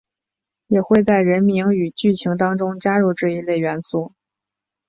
[0.65, 4.13] 也会在人名与剧情当中加入这一类元素。